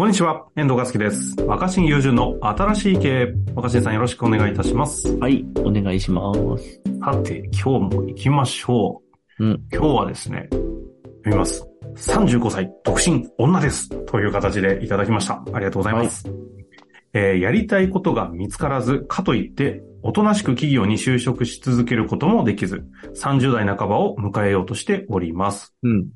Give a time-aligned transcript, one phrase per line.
[0.00, 1.36] こんにちは、遠藤和樹です。
[1.42, 3.34] 若新友人の新しい経営。
[3.54, 5.14] 若新さんよろしくお願いいたします。
[5.18, 6.80] はい、お願いします。
[7.04, 9.02] さて、今日も行きましょ
[9.38, 9.44] う。
[9.44, 9.62] うん。
[9.70, 10.72] 今日はですね、読
[11.26, 11.68] みます。
[11.96, 13.90] 35歳、独身、女です。
[14.06, 15.42] という形でいただきました。
[15.52, 16.24] ありがとうございます。
[17.12, 22.86] えーやりたいことが見つからず、かといって、おとなしく企業に就職し続けることもできず、
[23.16, 25.74] 30代半ばを迎えようとしております。
[25.82, 26.06] うん。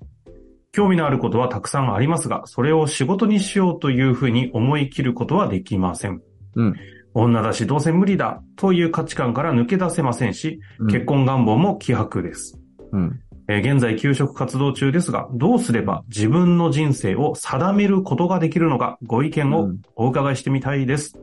[0.75, 6.21] 興味のあることはたくさんありますが、それを仕事にしようというふうに思い切ることはできません。
[6.57, 6.75] うん。
[7.15, 10.59] 女だしどうせ無理だという価値観から抜け出せませんし、
[10.91, 12.59] 結婚願望も希薄です。
[12.91, 13.21] うん。
[13.47, 21.17] えー現在休職活動中ですが、どうすれば自分の人生を定めることができるのか、ご意見をうんお伺いしてみたいです。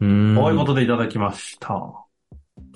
[0.00, 0.34] うん。
[0.36, 1.80] こういうことでいただきました。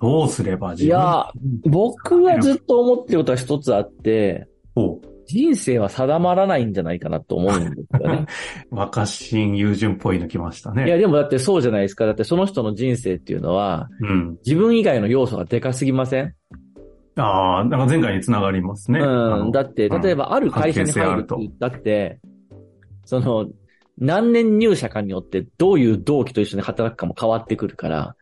[0.00, 1.32] どうすれば自分いや、
[1.64, 4.46] 僕はずっと思ってることは一つあって、
[4.76, 8.26] を人生は定まらないんじゃないかなと思うんですよね。
[8.70, 10.86] 若新友人っぽいの来ましたね。
[10.86, 12.04] いや、でもだってそうじゃないですか。
[12.04, 14.36] だってその人の人生っていうのは、うん。
[14.44, 16.34] 自分以外の要素がでかすぎません？
[17.16, 18.98] ああ、なんか前回につながりますね。
[19.00, 19.46] あうん。
[19.46, 22.18] のだって、うん例えばある会社に入るって言ったって、
[23.04, 23.46] その、
[24.00, 28.16] 何年入社かによってどういう同期と一緒に働くかも変わってくるから、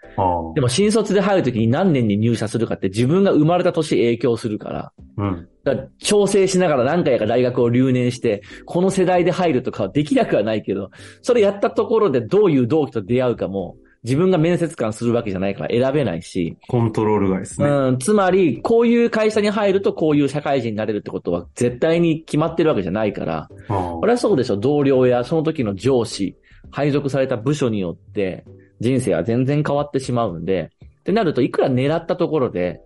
[0.55, 5.49] でも新卒で入るときに何年に入社するかって自分が生まれた年影響するから、うん。
[5.63, 10.91] だから調整しながら何回か大学を留年して、この世代で入るとかはできなくはないけど、
[11.23, 17.69] それやったところでどういう同期と出会うかも、自分が面接官するわけじゃないから選べないし、コントロール外ですね。
[17.69, 26.37] うん、つまり、こういう会社に入るとこういう社会人になれるってことは絶対に決まってるわけじゃないから、あれはそうでしょ、同僚やその時の上司、
[26.71, 28.45] 配属された部署によって
[28.81, 32.81] 人生は全然変わってしまうんで、ってなるといくら狙ったところで、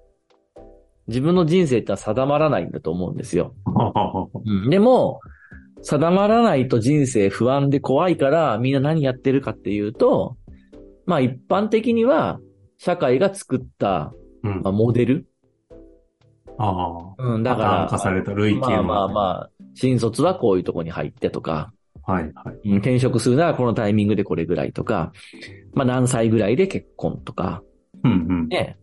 [1.08, 3.54] 自分の人生ってのは定まらないんだと思うんですよ。
[4.70, 5.20] でも、
[5.82, 10.36] 定まらないと人生不安で怖いからみんな何やってるかっていうと、
[11.06, 12.40] まあ一般的には
[12.78, 14.12] 社会が作った、
[14.42, 15.26] うんまあ、モデル。
[16.58, 17.22] ああ。
[17.22, 21.72] うん、だから、化された類型のまあまあまあ、新卒はこういうとこに入ってとか、
[22.04, 22.68] はい、はい。
[22.68, 25.12] うん転職するならこのタイミングでこれぐらいとか、
[25.74, 27.62] まあ何歳ぐらいで結婚とか、
[28.02, 28.48] うん、うん。
[28.48, 28.76] ね、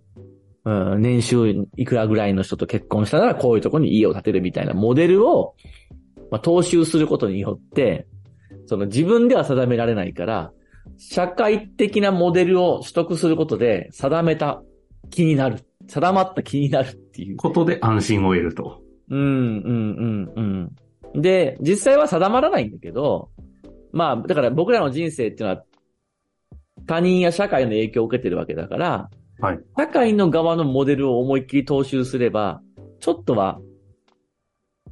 [0.66, 5.56] うん、年収いくらぐらいの人と結婚したならこういうとこに家を建てるみたいなモデルを、
[6.32, 8.08] まあ、踏襲することによって、
[8.68, 10.52] その自分では定められないから、
[11.00, 14.62] 社会的なモデルを取得することで定めた
[15.10, 15.66] 気になる。
[15.88, 17.38] 定まった気になるっていう。
[17.38, 18.82] ことで安心を得ると。
[19.10, 20.70] うん、うん、うん、
[21.16, 21.22] うん。
[21.22, 23.32] で、実際は定まらないんだけど、
[23.92, 25.64] まあ、だから僕らの人生っていうのは、
[26.86, 29.60] 他人や社会の影響を受けてるわけだから、はい。
[29.78, 32.62] 社会の側のモデルを思いっきり踏襲すれば、
[33.00, 33.60] ちょっとは、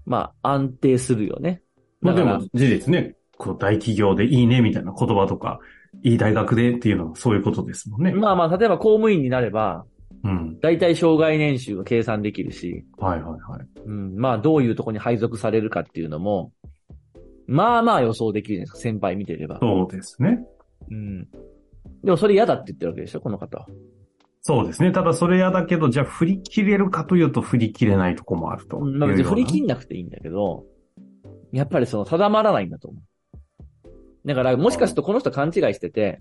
[0.05, 1.61] まあ、安定するよね。
[1.99, 5.59] まあでも、事実ね、こう、大企業でいいねみたいな言葉とか、
[6.03, 8.11] いい大学でっていうのはそういうことですもんね。
[8.11, 9.85] まあまあ、例えば公務員になれば、
[10.23, 10.59] うん。
[10.61, 13.79] 大体障害年収が計算できるし、はい、はい、はい。
[13.85, 16.51] うん、まあ、どういうとこに配属されるかっていうのも、
[17.47, 19.57] まあまあ予想できるじゃないですか、先輩見てれば。
[19.59, 20.39] そうですね。
[20.91, 21.27] うん。
[22.03, 23.67] でもそれ嫌だって言ってるわけでしょ、この方は。
[24.41, 24.91] そうですね。
[24.91, 28.79] ただそれやだけど、じゃあ振り切れるかというと振り切れないとこもあると。
[28.79, 30.65] まあ別に振り切んなくていいんだけど、
[31.51, 33.01] やっぱりその定まらないんだと思う。
[34.27, 36.19] だからもしかするとこの人勘違いしてて、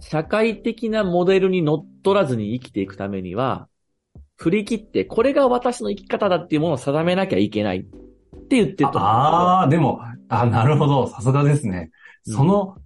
[0.00, 3.68] 社会的なモデルに乗っ取らずに生きていくためには、
[4.36, 8.92] 振り切って、これが私の生き方だっていうものを定めなきゃいけないって言ってるう。
[8.92, 9.10] と思う。
[9.10, 11.06] ああ、でも、あなるほど。
[11.06, 11.90] さすがですね。
[12.26, 12.76] うんその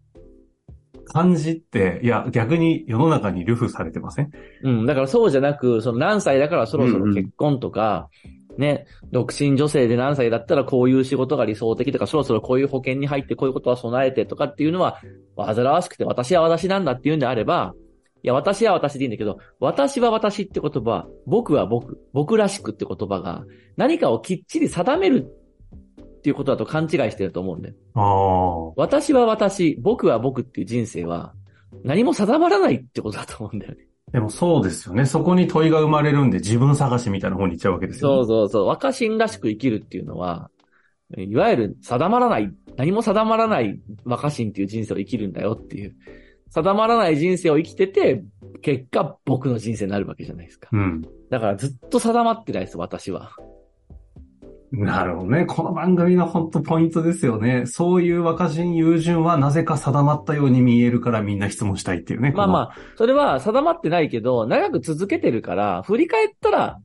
[1.11, 4.31] 感じって、いや、逆に世の中に流布されてません？
[4.63, 8.11] うん、だからそうじゃなく、その何歳だからそろそろ結婚とか、
[8.59, 15.01] ね、独身女性で何歳だったらこういう仕事が理想的とか、そろそろこういう保険に入ってこういうことは備えてとかっていうのは、
[15.37, 17.75] 煩わしくて私は私なんだっていうんであれば、
[18.25, 23.45] いや、私は私でいいんだけど、私は私って言葉、僕は僕、僕らしくって言葉が、
[23.77, 25.33] 何かをきっちり定める
[26.19, 27.75] っていうことだと勘違いしてると思うんだよ。
[27.95, 28.73] ああ。
[28.77, 31.33] 私は私、僕は僕っていう人生は、
[31.85, 33.88] 何も定まらないってことだと思うんだよね。
[34.13, 35.05] でもそうですよね。
[35.07, 38.17] そこに問いが生まれるんで自分探しみたいな方に行っちゃうわけですよ、ね。
[38.17, 38.67] そうそうそう。
[38.67, 40.51] 若新らしく生きるっていうのは、
[41.17, 45.97] いわゆる定まらない、何も定まらない若新っていう人生を生きるんだよっていう。
[46.51, 48.25] 定まらない人生を生きてて、
[48.63, 50.69] 結果僕の人生になるわけじゃないですか。
[50.73, 51.03] うん。
[51.31, 53.33] だからずっと定まってないです、私は。
[54.71, 55.47] なるほどね。
[55.47, 57.65] この番組の本当ポイントですよね。
[57.67, 62.33] そういう若人友人はなぜか定まったように見えるからみんな質問したいっていうね。
[62.37, 66.79] まあまあ、それは定まってないけど、長く続けてるから、振り返ったら、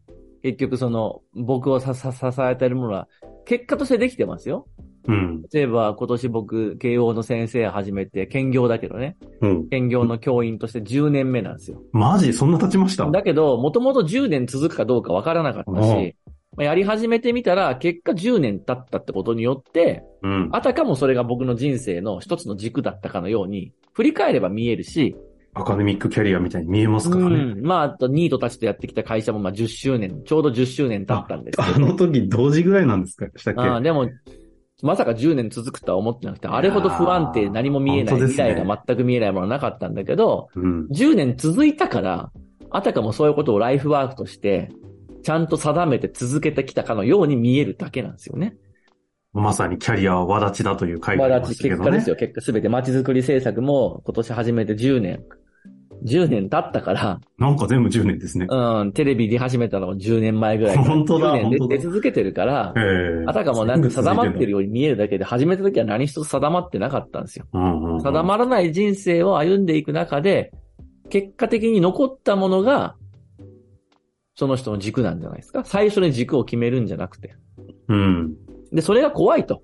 [0.43, 3.07] 結局その、僕をささ支えてるものは、
[3.45, 4.67] 結果としてできてますよ。
[5.05, 5.41] うん。
[5.51, 9.17] 例えば今年僕、慶応の先生始めて、兼業だけどね。
[9.41, 9.69] うん。
[9.69, 11.81] 兼業の教員として10年目なんですよ。
[11.91, 12.31] マジ？
[12.31, 13.05] そんな経ちました？
[13.11, 16.15] だけど、もともと10年続くかどうかわからなかったうんし、
[16.55, 20.49] まあやり始めてみたら、結果10年経ったってことによって、うん。
[20.51, 25.15] あたかもそれが僕の人生の一つの軸だったかのように、振り返れば見えるし、
[25.55, 27.35] アカデミックキャリアみたいに見えますからね。
[27.35, 27.61] うん。
[27.61, 33.61] まあ、あと、ニートたちとやってきた会社も、まあ、10周年、ちょうど10周年経ったんですけあの時同時ぐらいなんですかしたっけ？
[33.61, 34.09] ああでも、
[34.81, 40.87] まさか10年続くとは思ってなくて、あれほど不安定、何も見えない、未来が全く見えないものはなかったんだけど、うん。
[40.87, 42.31] 10年続いたから、
[42.71, 44.71] あたかもそういうことをライフワークとして、
[45.23, 48.55] ちゃんと定めて続けてきたかのように見えるだけなんですよね。
[49.33, 51.79] まさにキャリアは輪立ちだという回がまあ、ありだましたけどね。
[51.79, 52.15] 結果ですよ。
[52.15, 55.23] 結果すべて街づくり政策も今年始めて10年。
[56.05, 58.47] 10年経ったから、なんか全部10年ですね。
[58.49, 60.77] うん、テレビ出始めたのも10年前ぐらい。
[60.77, 64.59] 本当だ10年出続けてるからえ、えあたかもなんか定まってるよ。
[64.59, 67.45] ように見えるだけで、始めた時は何一つ定まってなかったんですよ。
[67.53, 70.51] うんうんうん定まらない人生を歩んでいく中で、
[71.09, 72.95] 結果的に残ったものが、
[74.35, 75.63] その人の軸なんじゃないですか。
[75.63, 77.35] 最初に軸を決めるんじゃなくて。
[77.87, 78.35] うん。
[78.71, 79.61] で、それが怖いと。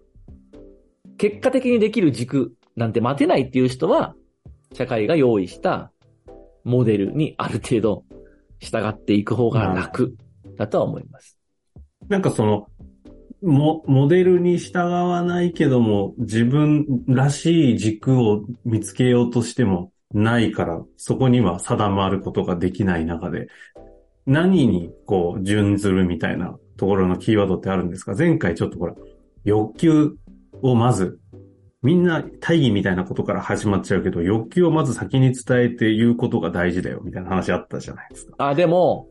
[1.18, 4.16] 結果的にできる軸なんて待てないっていう人は、
[4.74, 5.92] 社会が用意した
[6.64, 8.04] モデルにある程度
[8.60, 10.16] 従っていく方が楽
[10.58, 11.40] だとは思います。
[12.08, 12.68] なんかその、
[13.42, 23.48] も、モデルに従わないけども、自分らしい軸を見つけようとしてもないから、そこには定まることができない中で、
[24.26, 28.16] 何にこう、準ずるみたいなところのキーワードってあるんですか？
[28.18, 28.96] 前回ちょっとほら、
[29.44, 30.16] 欲求
[30.62, 31.20] をまず、
[31.82, 38.36] みんな大義みたいなことから始まっちゃうけど、欲求をまず先に伝えて言うことが大事だよ、みたいな話あったじゃないですか。
[38.38, 39.08] あ、でも、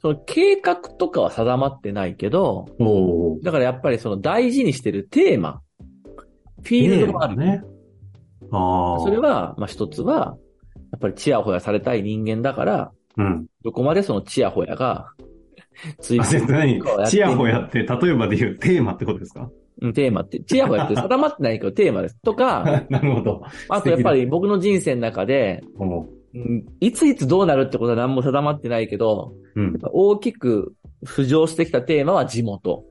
[0.00, 2.66] その計画とかは定まってないけど。
[3.42, 5.60] だからやっぱりその大事にしてるテーマ、
[6.62, 7.36] フィールドもある。
[7.36, 7.62] ね。
[8.50, 9.00] ああ。
[9.00, 10.36] それは、まあ一つは、
[10.92, 13.46] やっぱりチヤホヤされたい人間だから、うん。
[13.62, 15.10] どこまでそのチヤホヤが、
[16.00, 19.50] ついてチヤホヤって、例えばで言うテーマってことですか？
[19.80, 22.16] うんテーマって、チヤホヤって定まってないけどテーマです。
[22.22, 23.42] とか、 なるほど。
[23.68, 25.62] あとやっぱり僕の人生の中で、
[26.80, 29.78] いついつどうなるってことは何も定まってないけど、うん。
[29.82, 30.74] 大きく
[31.04, 32.84] 浮上してきたテーマは地元。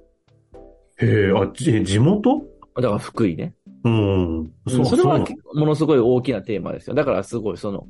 [1.00, 2.42] へえ、あ、じ地元？
[2.76, 3.54] だから福井ね。
[3.84, 4.52] うん。
[4.68, 5.20] そう、それは
[5.56, 6.96] ものすごい大きなテーマですよ。
[6.96, 7.86] だからすごいその、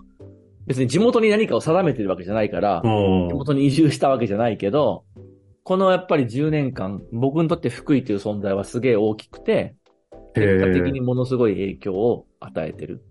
[0.68, 2.88] 別に地元に何かを定めてるわけじゃないから、う
[3.26, 5.06] ん地元に移住したわけじゃないけど、
[5.64, 9.76] このやっぱり10年間、僕にとって福井という存在はすげえ大きくて、
[10.36, 13.04] 結果的にものすごい影響を与えてる。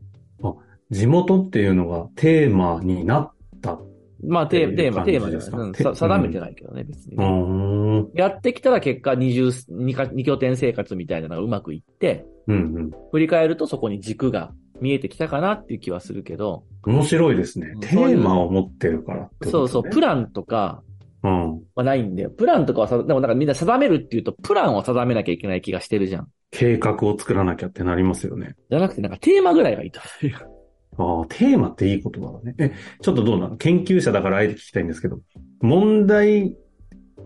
[0.90, 3.78] 地元っていうのがテーマになった。
[4.22, 8.10] まあ、テーテーマ、テーマですかうんさ定めてないけどね、別にうね、ん。
[8.14, 16.94] やってきたら結果二拠点生活みたいなのがうまくいって、うん振り返るとそこに軸が見えてきたかなっていう気はするけど、うん。
[16.96, 17.80] 面白いですねうん。
[17.80, 20.82] テーマを持ってるからってねそうそう、プランとか
[21.22, 21.62] うん。
[21.74, 22.30] はないんだよ。
[22.30, 26.28] プランとかはさ、でもなんかみんな定めるっていうと、プランを定めなきゃいけない気がしてるじゃん。
[26.50, 28.54] 計画を作らなきゃってなりますよね。
[28.70, 30.00] じゃなくてなんかテーマぐらいがいいと。
[30.98, 32.54] ああ、テーマっていい言葉だね。
[32.58, 33.56] え、ちょっとどうなの？
[33.56, 35.20] 研究者だからあえて聞きたいんですけど、
[35.60, 36.56] 問題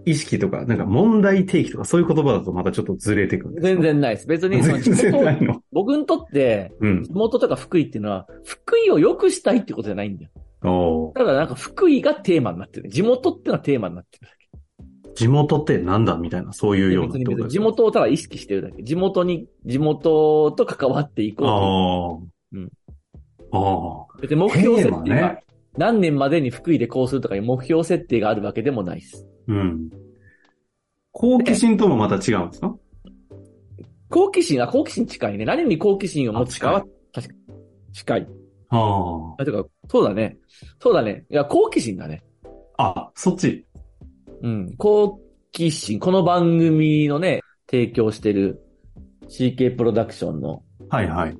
[0.04, 3.80] 意識とか、なんか問題提起とかそういう言葉だとまたちょっとずれてくる全。
[3.80, 4.26] 然ないです。
[4.26, 4.78] 別にその
[5.40, 5.62] の。
[5.72, 7.04] 僕にとって、うん。
[7.04, 11.12] 地元とか福井っていうのは、福井を良くしたいってことじゃないんだよ。
[11.14, 12.88] ただなんか福井がテーマになってる。
[12.88, 14.40] 地元っていうのはテーマになってるだけ。
[15.14, 18.82] 地元ってなんだみたいな、そういうようなことですか元をただ意識してるだけ。
[18.82, 22.58] 地元に、地元と関わっていこああ。
[22.58, 22.70] うん。
[23.52, 24.06] ああ。
[24.16, 24.20] う。
[24.20, 25.44] 別に目標設定が、ね。
[25.76, 29.26] 何年までに福井でこうするとかいう目標設定があるわけでもないです。
[29.48, 29.90] うん。
[31.12, 32.74] 好奇心ともまた違うんですか？
[34.08, 35.44] 好奇心は好奇心近いね。
[35.44, 37.40] 何に好奇心を持つかは、確かに
[37.92, 38.28] 近い。
[38.68, 40.36] ああ、てか、そうだね。
[40.80, 41.24] そうだね。
[41.30, 42.22] いや、好奇心だね。
[42.76, 42.88] あ。
[42.96, 43.64] あ、そっち。
[44.42, 44.74] うん。
[44.76, 45.20] 好
[45.52, 45.98] 奇心。
[45.98, 48.60] この番組のね、提供してる
[49.28, 51.36] CK プロダクションのはいはい。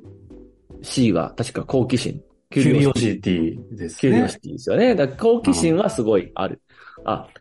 [0.83, 2.23] C は確か好奇心。
[2.50, 4.28] キュリオシティですねキュリオ。
[4.28, 4.95] シティですよね。
[4.95, 6.61] だから好奇心はすごいある。
[6.69, 6.89] あ、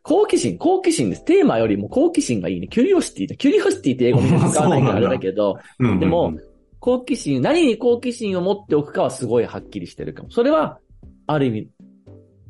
[0.04, 1.26] 好奇心、好奇心です。
[1.26, 2.68] テーマよりも好奇心がいいね。
[2.68, 3.36] キュリオシティだ。
[3.36, 6.34] キュリオシティって英語みんな使わないからあれだけど、うんでも、
[6.80, 10.32] 好奇心、何に好奇心を持っておくかはすごいはっきりしてるかも。
[10.32, 10.80] それは、
[11.28, 11.70] ある意味、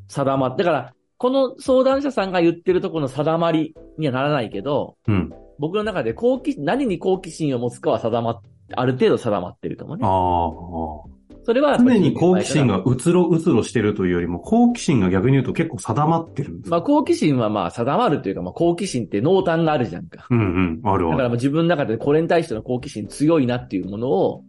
[0.08, 5.34] 定まっだから、この相談者さんが言ってるところの定まりにはならないけど、うん。
[5.58, 8.42] 僕の中で好奇、何に好奇心を持つかは定まっ、
[8.76, 10.06] ある程度定まってるかもね。
[10.06, 11.19] ああ。
[11.50, 20.28] そそれは常に好奇心がうつろうつろしてるというよりも、好奇心が逆に言うと結構定まってるんですまあ好奇心はまあ定まるというか、まあ好奇心って濃淡があるじゃんか。
[20.30, 24.44] うんうん、あるだから自分の中でこれに対しての好奇心強いなっていうものを、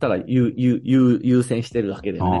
[0.00, 2.38] ただ優、優、優、優先してるわけだよね。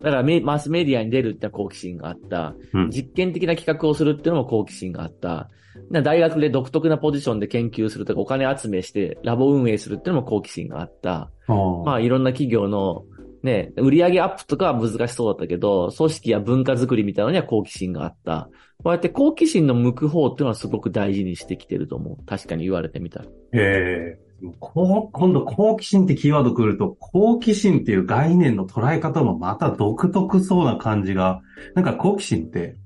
[0.00, 2.54] あだからメマスメディアに出るってのは好奇心があった。
[2.72, 5.48] うん実験的な企画をするっていうのも好奇心があった。
[5.90, 11.12] な大学で独特なポジションで研究するとかお金集めしてラボ運営するっていうのも好奇心があった。
[11.12, 11.30] あ。
[11.48, 11.54] あ
[11.84, 13.04] まあいろんな企業の
[13.42, 18.50] ね、売上アップとかは難しそうだったけど、組織や文化づくりみたいなのには好奇心があった。
[18.82, 22.26] こうやって好奇心の向く方っていうのはすごく大事にしてきてると思う。
[22.26, 23.26] 確かに言われてみたら。
[23.52, 31.42] ええこう、今度好奇心ってキーワード来ると、好奇心っていう概念の捉え方もまた独特そうな感じが、
[31.74, 32.76] なんか好奇心って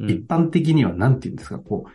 [0.00, 1.90] うん一般的にはなんて言うんですか、こう、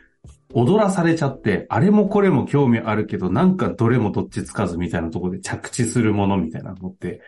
[0.53, 7.22] 踊らされちゃって、あれもこれも興味あるけど、なんかどれもどっちつかずみたいなところで着地するものみたいなのって、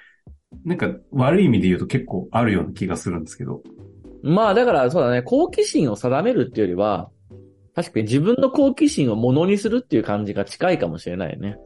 [0.64, 3.62] なんか悪い意味で言うと結構あるような気がするんですけど。
[4.24, 7.10] まあだからそうだね、好奇心を定めるっていうよりは、
[7.76, 11.58] 確かに自分の好奇心をものにするっていう感じが近いかもしれないよね。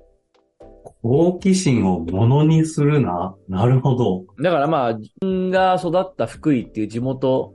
[1.04, 3.36] 好奇心をものにするな？
[3.48, 4.26] なるほど。
[4.42, 7.54] だからまあ、自分が育った福井っていう地元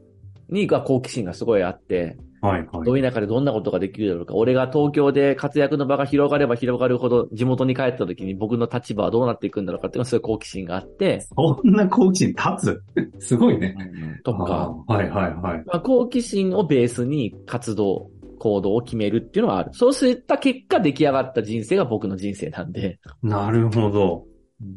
[0.49, 2.17] には好奇心がすごいあって、
[2.47, 2.85] はいはい。
[2.85, 4.35] どういう中でどんなことができるだろうか。
[4.35, 12.83] 俺が東京で活躍の場が広がれば広がるほど地元に帰った時に僕の立場はどうなっていくんだろうかっていうのはそういう好奇心があって、そんな好奇心立
[13.19, 13.19] つ？
[13.27, 13.77] すごいね。
[14.25, 15.65] とか、はいはいはい。
[15.67, 19.71] まあ、好奇心をベースに活動、行動を決めるっていうのはある。
[19.73, 24.25] そういった結果出来上がった人生が僕の人生なんで、なるほど。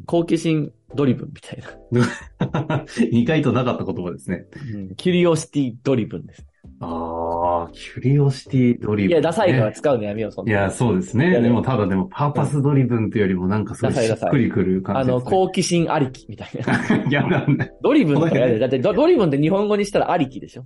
[0.06, 1.62] 好奇心 driven みたい
[2.60, 2.84] な。
[3.10, 4.44] 意外となかった言葉ですね。
[4.74, 6.46] うん curiosity driven です。
[6.80, 10.52] ああ、 curiosity driven、いや、ダサいからね使うのやめよう、そんな。
[10.52, 11.40] いや、そうですね。
[11.40, 15.30] でも、ただでも、 purpose driven っていうよりも、なんかすごいダサいダサいしっくりくるあの、感じです、ね。
[15.30, 17.04] 好奇心ありきみたいな。
[17.08, 17.66] いや、なんだ。
[17.82, 18.58] driven とか やで。
[18.58, 20.64] だってド driven って日本語にしたらありきでしょ？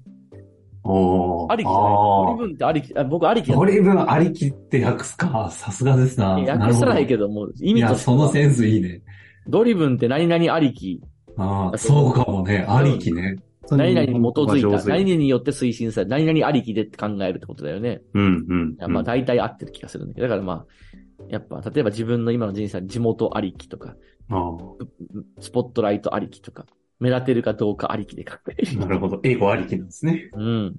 [0.87, 1.83] おーありきじゃない？
[1.83, 5.49] ドリブンってありき、あ僕ありきだドリブンありきって訳すか。
[5.51, 6.33] さすがですな。
[6.39, 7.27] 訳さないけど。
[7.29, 9.01] ども、意いや、味としてはそのセンスいいね。
[9.49, 11.01] ドリブンって何々ありき、
[11.37, 12.65] ああ、そうかもね。
[12.69, 13.37] ありきね。
[13.71, 18.03] 何々に基づいた、上手何々によって推進された、何々ありきでって考えるってことだよね。
[18.15, 18.93] うん、うん。
[18.93, 23.97] まあ大体合ってる気がするんだけど、だからまあ、やっぱ、例えば自分の今の人生は地元ありきとか、
[24.31, 24.51] あ
[25.41, 26.67] スポットライトありきとか、
[27.01, 28.95] 目立てるかどうかありきで考えあ、なる。
[28.95, 29.21] るほど。
[29.23, 30.31] 英語ありきなんですね。
[30.35, 30.77] うん。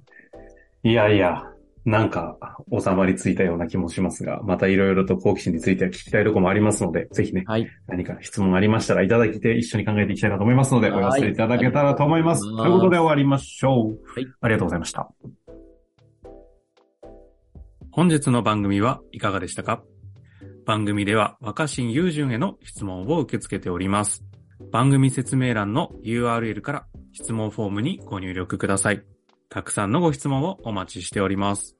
[0.82, 1.42] いやいや、
[1.86, 2.36] なんか、
[2.76, 7.68] 収まりついたような気もしますが、またいろいろと好奇心については聞きたいところもありますので、ぜひね、はい。
[7.86, 13.98] 何か質問ありましたらいただいて一緒に考えていきたいなと思いますので、おはい寄せいただけたらと思いますということで終わりましょう。
[14.14, 14.26] はい。
[14.40, 15.08] ありがとうございました。
[17.92, 19.84] 本日の番組はいかがでしたか？
[20.66, 24.24] 番組では若新雄純への質問を受け付けております。
[24.72, 29.04] 番組説明欄の URL から質問フォームにご入力ください。
[29.48, 31.76] たくさんのご質問をお待ちしております。